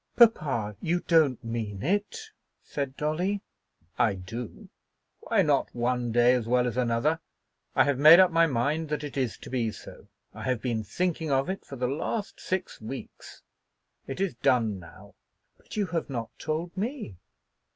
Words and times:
"Papa, 0.15 0.75
you 0.81 1.01
don't 1.01 1.43
mean 1.43 1.83
it!" 1.83 2.17
said 2.63 2.97
Dolly. 2.97 3.43
"I 3.99 4.15
do. 4.15 4.67
Why 5.19 5.43
not 5.43 5.69
one 5.75 6.11
day 6.11 6.33
as 6.33 6.47
well 6.47 6.65
as 6.65 6.75
another? 6.75 7.19
I 7.75 7.83
have 7.83 7.99
made 7.99 8.19
up 8.19 8.31
my 8.31 8.47
mind 8.47 8.89
that 8.89 9.03
it 9.03 9.15
is 9.15 9.37
to 9.37 9.51
be 9.51 9.71
so. 9.71 10.07
I 10.33 10.41
have 10.45 10.59
been 10.59 10.83
thinking 10.83 11.29
of 11.29 11.51
it 11.51 11.63
for 11.63 11.75
the 11.75 11.85
last 11.87 12.39
six 12.39 12.81
weeks. 12.81 13.43
It 14.07 14.19
is 14.19 14.33
done 14.33 14.79
now." 14.79 15.13
"But 15.57 15.77
you 15.77 15.85
have 15.85 16.09
not 16.09 16.31
told 16.39 16.75
me." 16.75 17.17